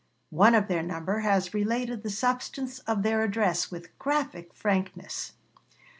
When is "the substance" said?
2.01-2.79